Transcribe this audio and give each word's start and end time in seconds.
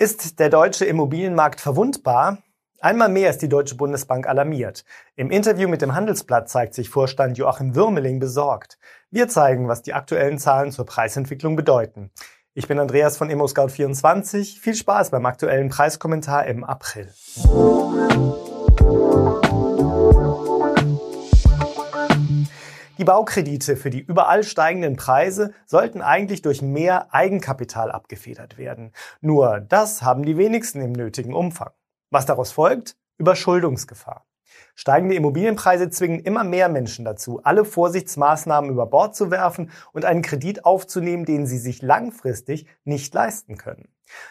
Ist 0.00 0.40
der 0.40 0.48
deutsche 0.48 0.86
Immobilienmarkt 0.86 1.60
verwundbar? 1.60 2.38
Einmal 2.80 3.10
mehr 3.10 3.28
ist 3.28 3.42
die 3.42 3.50
Deutsche 3.50 3.74
Bundesbank 3.74 4.26
alarmiert. 4.26 4.86
Im 5.14 5.30
Interview 5.30 5.68
mit 5.68 5.82
dem 5.82 5.94
Handelsblatt 5.94 6.48
zeigt 6.48 6.72
sich 6.72 6.88
Vorstand 6.88 7.36
Joachim 7.36 7.74
Würmeling 7.74 8.18
besorgt. 8.18 8.78
Wir 9.10 9.28
zeigen, 9.28 9.68
was 9.68 9.82
die 9.82 9.92
aktuellen 9.92 10.38
Zahlen 10.38 10.72
zur 10.72 10.86
Preisentwicklung 10.86 11.54
bedeuten. 11.54 12.10
Ich 12.54 12.66
bin 12.66 12.78
Andreas 12.78 13.18
von 13.18 13.30
ImmoScout24. 13.30 14.58
Viel 14.58 14.74
Spaß 14.74 15.10
beim 15.10 15.26
aktuellen 15.26 15.68
Preiskommentar 15.68 16.46
im 16.46 16.64
April. 16.64 17.12
Die 23.00 23.06
Baukredite 23.06 23.78
für 23.78 23.88
die 23.88 24.02
überall 24.02 24.44
steigenden 24.44 24.96
Preise 24.96 25.54
sollten 25.64 26.02
eigentlich 26.02 26.42
durch 26.42 26.60
mehr 26.60 27.14
Eigenkapital 27.14 27.90
abgefedert 27.90 28.58
werden. 28.58 28.92
Nur 29.22 29.58
das 29.58 30.02
haben 30.02 30.22
die 30.22 30.36
wenigsten 30.36 30.82
im 30.82 30.92
nötigen 30.92 31.32
Umfang. 31.32 31.70
Was 32.10 32.26
daraus 32.26 32.52
folgt? 32.52 32.98
Überschuldungsgefahr. 33.16 34.26
Steigende 34.74 35.14
Immobilienpreise 35.14 35.88
zwingen 35.88 36.20
immer 36.20 36.44
mehr 36.44 36.68
Menschen 36.68 37.06
dazu, 37.06 37.40
alle 37.42 37.64
Vorsichtsmaßnahmen 37.64 38.68
über 38.68 38.84
Bord 38.84 39.16
zu 39.16 39.30
werfen 39.30 39.70
und 39.92 40.04
einen 40.04 40.20
Kredit 40.20 40.66
aufzunehmen, 40.66 41.24
den 41.24 41.46
sie 41.46 41.58
sich 41.58 41.80
langfristig 41.80 42.66
nicht 42.84 43.14
leisten 43.14 43.56
können. 43.56 43.88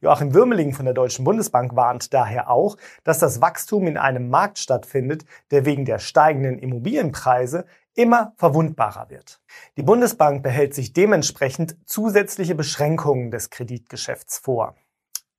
Joachim 0.00 0.34
Würmeling 0.34 0.72
von 0.72 0.84
der 0.84 0.94
Deutschen 0.94 1.24
Bundesbank 1.24 1.74
warnt 1.74 2.12
daher 2.12 2.50
auch, 2.50 2.76
dass 3.04 3.18
das 3.18 3.40
Wachstum 3.40 3.86
in 3.86 3.96
einem 3.96 4.28
Markt 4.28 4.58
stattfindet, 4.58 5.24
der 5.50 5.64
wegen 5.64 5.84
der 5.84 5.98
steigenden 5.98 6.58
Immobilienpreise 6.58 7.64
immer 7.94 8.32
verwundbarer 8.36 9.10
wird. 9.10 9.40
Die 9.76 9.82
Bundesbank 9.82 10.42
behält 10.42 10.74
sich 10.74 10.92
dementsprechend 10.92 11.76
zusätzliche 11.88 12.54
Beschränkungen 12.54 13.30
des 13.30 13.50
Kreditgeschäfts 13.50 14.38
vor. 14.38 14.74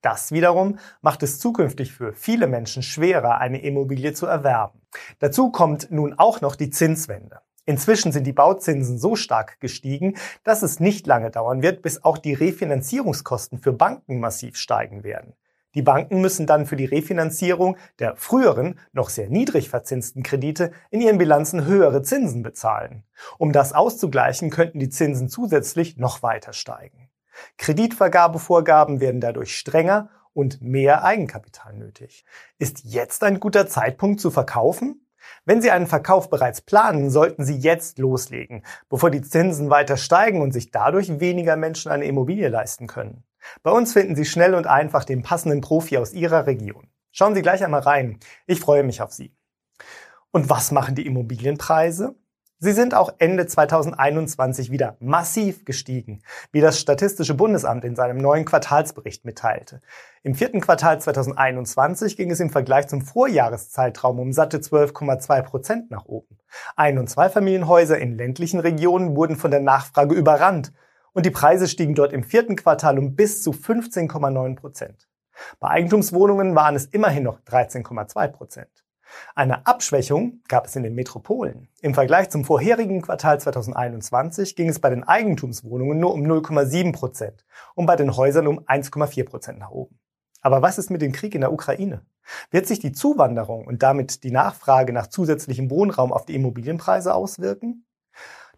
Das 0.00 0.30
wiederum 0.30 0.78
macht 1.00 1.22
es 1.22 1.40
zukünftig 1.40 1.92
für 1.92 2.12
viele 2.12 2.46
Menschen 2.46 2.82
schwerer, 2.82 3.38
eine 3.38 3.60
Immobilie 3.62 4.12
zu 4.12 4.26
erwerben. 4.26 4.80
Dazu 5.18 5.50
kommt 5.50 5.90
nun 5.90 6.14
auch 6.14 6.40
noch 6.40 6.54
die 6.54 6.70
Zinswende. 6.70 7.40
Inzwischen 7.66 8.12
sind 8.12 8.26
die 8.26 8.32
Bauzinsen 8.32 8.96
so 8.96 9.14
stark 9.14 9.60
gestiegen, 9.60 10.16
dass 10.42 10.62
es 10.62 10.80
nicht 10.80 11.06
lange 11.06 11.30
dauern 11.30 11.60
wird, 11.60 11.82
bis 11.82 12.02
auch 12.02 12.16
die 12.16 12.32
Refinanzierungskosten 12.32 13.58
für 13.58 13.72
Banken 13.72 14.20
massiv 14.20 14.56
steigen 14.56 15.04
werden. 15.04 15.34
Die 15.78 15.82
Banken 15.82 16.20
müssen 16.20 16.48
dann 16.48 16.66
für 16.66 16.74
die 16.74 16.86
Refinanzierung 16.86 17.76
der 18.00 18.16
früheren, 18.16 18.80
noch 18.92 19.10
sehr 19.10 19.30
niedrig 19.30 19.68
verzinsten 19.68 20.24
Kredite 20.24 20.72
in 20.90 21.00
ihren 21.00 21.18
Bilanzen 21.18 21.66
höhere 21.66 22.02
Zinsen 22.02 22.42
bezahlen. 22.42 23.04
Um 23.38 23.52
das 23.52 23.72
auszugleichen, 23.72 24.50
könnten 24.50 24.80
die 24.80 24.88
Zinsen 24.88 25.28
zusätzlich 25.28 25.96
noch 25.96 26.24
weiter 26.24 26.52
steigen. 26.52 27.10
Kreditvergabevorgaben 27.58 28.98
werden 28.98 29.20
dadurch 29.20 29.56
strenger 29.56 30.10
und 30.32 30.60
mehr 30.60 31.04
Eigenkapital 31.04 31.74
nötig. 31.74 32.24
Ist 32.58 32.80
jetzt 32.82 33.22
ein 33.22 33.38
guter 33.38 33.68
Zeitpunkt 33.68 34.20
zu 34.20 34.32
verkaufen? 34.32 35.06
Wenn 35.44 35.62
Sie 35.62 35.70
einen 35.70 35.86
Verkauf 35.86 36.28
bereits 36.28 36.60
planen, 36.60 37.08
sollten 37.08 37.44
Sie 37.44 37.56
jetzt 37.56 38.00
loslegen, 38.00 38.64
bevor 38.88 39.12
die 39.12 39.22
Zinsen 39.22 39.70
weiter 39.70 39.96
steigen 39.96 40.42
und 40.42 40.50
sich 40.50 40.72
dadurch 40.72 41.20
weniger 41.20 41.54
Menschen 41.54 41.92
eine 41.92 42.06
Immobilie 42.06 42.48
leisten 42.48 42.88
können. 42.88 43.22
Bei 43.62 43.70
uns 43.70 43.92
finden 43.92 44.16
Sie 44.16 44.24
schnell 44.24 44.54
und 44.54 44.66
einfach 44.66 45.04
den 45.04 45.22
passenden 45.22 45.60
Profi 45.60 45.98
aus 45.98 46.12
Ihrer 46.12 46.46
Region. 46.46 46.88
Schauen 47.10 47.34
Sie 47.34 47.42
gleich 47.42 47.64
einmal 47.64 47.80
rein. 47.80 48.18
Ich 48.46 48.60
freue 48.60 48.84
mich 48.84 49.02
auf 49.02 49.12
Sie. 49.12 49.34
Und 50.30 50.50
was 50.50 50.70
machen 50.72 50.94
die 50.94 51.06
Immobilienpreise? 51.06 52.14
Sie 52.60 52.72
sind 52.72 52.92
auch 52.92 53.14
Ende 53.18 53.46
2021 53.46 54.72
wieder 54.72 54.96
massiv 54.98 55.64
gestiegen, 55.64 56.22
wie 56.50 56.60
das 56.60 56.80
Statistische 56.80 57.34
Bundesamt 57.34 57.84
in 57.84 57.94
seinem 57.94 58.16
neuen 58.16 58.44
Quartalsbericht 58.44 59.24
mitteilte. 59.24 59.80
Im 60.24 60.34
vierten 60.34 60.60
Quartal 60.60 61.00
2021 61.00 62.16
ging 62.16 62.32
es 62.32 62.40
im 62.40 62.50
Vergleich 62.50 62.88
zum 62.88 63.02
Vorjahreszeitraum 63.02 64.18
um 64.18 64.32
satte 64.32 64.58
12,2 64.58 65.42
Prozent 65.42 65.90
nach 65.92 66.06
oben. 66.06 66.36
Ein- 66.74 66.98
und 66.98 67.08
Zweifamilienhäuser 67.08 67.98
in 67.98 68.18
ländlichen 68.18 68.58
Regionen 68.58 69.14
wurden 69.14 69.36
von 69.36 69.52
der 69.52 69.60
Nachfrage 69.60 70.16
überrannt 70.16 70.72
und 71.12 71.26
die 71.26 71.30
Preise 71.30 71.68
stiegen 71.68 71.94
dort 71.94 72.12
im 72.12 72.22
vierten 72.22 72.56
Quartal 72.56 72.98
um 72.98 73.14
bis 73.16 73.42
zu 73.42 73.50
15,9 73.50 74.56
Prozent. 74.56 75.08
Bei 75.60 75.68
Eigentumswohnungen 75.68 76.54
waren 76.54 76.76
es 76.76 76.86
immerhin 76.86 77.24
noch 77.24 77.40
13,2 77.40 78.28
Prozent. 78.28 78.84
Eine 79.34 79.66
Abschwächung 79.66 80.42
gab 80.48 80.66
es 80.66 80.76
in 80.76 80.82
den 80.82 80.94
Metropolen. 80.94 81.68
Im 81.80 81.94
Vergleich 81.94 82.28
zum 82.30 82.44
vorherigen 82.44 83.02
Quartal 83.02 83.40
2021 83.40 84.54
ging 84.56 84.68
es 84.68 84.80
bei 84.80 84.90
den 84.90 85.04
Eigentumswohnungen 85.04 85.98
nur 85.98 86.12
um 86.12 86.22
0,7 86.22 86.92
Prozent 86.92 87.46
und 87.74 87.86
bei 87.86 87.96
den 87.96 88.16
Häusern 88.16 88.46
um 88.46 88.60
1,4 88.60 89.24
Prozent 89.24 89.58
nach 89.58 89.70
oben. 89.70 89.98
Aber 90.40 90.62
was 90.62 90.78
ist 90.78 90.90
mit 90.90 91.02
dem 91.02 91.12
Krieg 91.12 91.34
in 91.34 91.40
der 91.40 91.52
Ukraine? 91.52 92.02
Wird 92.50 92.66
sich 92.66 92.78
die 92.78 92.92
Zuwanderung 92.92 93.66
und 93.66 93.82
damit 93.82 94.22
die 94.22 94.30
Nachfrage 94.30 94.92
nach 94.92 95.08
zusätzlichem 95.08 95.70
Wohnraum 95.70 96.12
auf 96.12 96.26
die 96.26 96.34
Immobilienpreise 96.34 97.14
auswirken? 97.14 97.86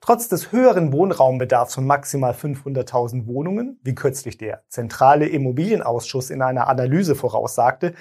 Trotz 0.01 0.29
des 0.29 0.51
höheren 0.51 0.93
Wohnraumbedarfs 0.93 1.75
von 1.75 1.87
maximal 1.87 2.33
500.000 2.33 3.27
Wohnungen, 3.27 3.79
wie 3.83 3.95
kürzlich 3.95 4.39
der 4.39 4.65
Zentrale 4.69 5.27
Immobilienausschuss 5.27 6.31
in 6.31 6.41
einer 6.41 6.69
Analyse 6.69 7.15
voraussagte, 7.15 7.93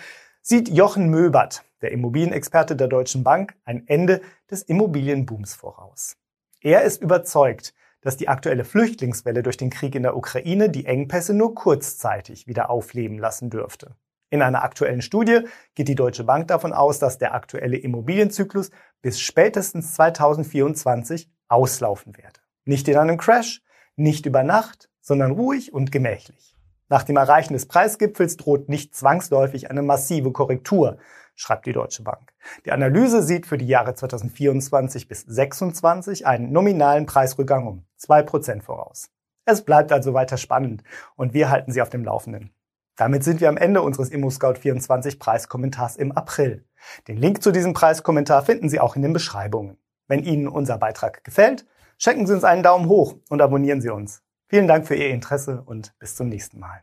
sieht 0.41 0.69
Jochen 0.69 1.09
Möbert, 1.09 1.65
der 1.81 1.91
Immobilienexperte 1.91 2.77
der 2.77 2.87
Deutschen 2.87 3.25
Bank, 3.25 3.53
ein 3.65 3.85
Ende 3.87 4.21
des 4.49 4.63
Immobilienbooms 4.63 5.53
voraus. 5.55 6.15
Er 6.61 6.83
ist 6.83 7.01
überzeugt, 7.01 7.73
dass 8.01 8.15
die 8.15 8.29
aktuelle 8.29 8.63
Flüchtlingswelle 8.63 9.43
durch 9.43 9.57
den 9.57 9.69
Krieg 9.69 9.93
in 9.93 10.03
der 10.03 10.15
Ukraine 10.15 10.69
die 10.69 10.85
Engpässe 10.85 11.33
nur 11.33 11.53
kurzzeitig 11.53 12.47
wieder 12.47 12.69
aufleben 12.69 13.19
lassen 13.19 13.49
dürfte. 13.49 13.97
In 14.29 14.41
einer 14.41 14.63
aktuellen 14.63 15.01
Studie 15.01 15.41
geht 15.75 15.89
die 15.89 15.95
Deutsche 15.95 16.23
Bank 16.23 16.47
davon 16.47 16.71
aus, 16.71 16.99
dass 16.99 17.17
der 17.17 17.33
aktuelle 17.33 17.77
Immobilienzyklus 17.77 18.71
bis 19.01 19.19
spätestens 19.19 19.93
2024 19.95 21.29
auslaufen 21.49 22.17
werde. 22.17 22.39
Nicht 22.65 22.87
in 22.87 22.97
einem 22.97 23.17
Crash, 23.17 23.61
nicht 23.95 24.25
über 24.25 24.43
Nacht, 24.43 24.89
sondern 25.01 25.31
ruhig 25.31 25.73
und 25.73 25.91
gemächlich. 25.91 26.55
Nach 26.87 27.03
dem 27.03 27.17
Erreichen 27.17 27.53
des 27.53 27.67
Preisgipfels 27.67 28.37
droht 28.37 28.69
nicht 28.69 28.95
zwangsläufig 28.95 29.69
eine 29.69 29.81
massive 29.81 30.31
Korrektur, 30.31 30.97
schreibt 31.35 31.65
die 31.65 31.73
Deutsche 31.73 32.03
Bank. 32.03 32.33
Die 32.65 32.71
Analyse 32.71 33.23
sieht 33.23 33.45
für 33.45 33.57
die 33.57 33.67
Jahre 33.67 33.93
2024 33.93 35.07
bis 35.07 35.21
2026 35.25 36.27
einen 36.27 36.51
nominalen 36.51 37.05
Preisrückgang 37.05 37.67
um 37.67 37.85
zwei 37.95 38.21
Prozent 38.21 38.63
voraus. 38.63 39.09
Es 39.45 39.63
bleibt 39.63 39.91
also 39.91 40.13
weiter 40.13 40.37
spannend 40.37 40.83
und 41.15 41.33
wir 41.33 41.49
halten 41.49 41.71
Sie 41.71 41.81
auf 41.81 41.89
dem 41.89 42.03
Laufenden. 42.03 42.53
Damit 42.95 43.23
sind 43.23 43.41
wir 43.41 43.49
am 43.49 43.57
Ende 43.57 43.81
unseres 43.81 44.11
ImmoScout24 44.11 45.17
Preiskommentars 45.17 45.95
im 45.95 46.11
April. 46.11 46.65
Den 47.07 47.17
Link 47.17 47.41
zu 47.41 47.51
diesem 47.51 47.73
Preiskommentar 47.73 48.43
finden 48.43 48.69
Sie 48.69 48.79
auch 48.79 48.95
in 48.95 49.01
den 49.01 49.13
Beschreibungen. 49.13 49.78
Wenn 50.09 50.23
Ihnen 50.23 50.49
unser 50.49 50.77
Beitrag 50.77 51.23
gefällt, 51.23 51.65
schenken 51.97 52.27
Sie 52.27 52.33
uns 52.33 52.43
einen 52.43 52.63
Daumen 52.63 52.89
hoch 52.89 53.15
und 53.29 53.41
abonnieren 53.41 53.79
Sie 53.79 53.89
uns. 53.89 54.23
Vielen 54.47 54.67
Dank 54.67 54.87
für 54.87 54.95
Ihr 54.95 55.11
Interesse 55.11 55.61
und 55.65 55.97
bis 55.99 56.15
zum 56.15 56.27
nächsten 56.27 56.59
Mal. 56.59 56.81